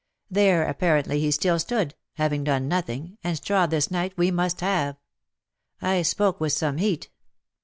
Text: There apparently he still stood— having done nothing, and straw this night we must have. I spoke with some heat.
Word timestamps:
There 0.31 0.67
apparently 0.67 1.19
he 1.19 1.29
still 1.29 1.59
stood— 1.59 1.93
having 2.13 2.43
done 2.43 2.67
nothing, 2.67 3.19
and 3.23 3.37
straw 3.37 3.67
this 3.67 3.91
night 3.91 4.17
we 4.17 4.31
must 4.31 4.61
have. 4.61 4.97
I 5.79 6.01
spoke 6.01 6.39
with 6.39 6.53
some 6.53 6.77
heat. 6.77 7.09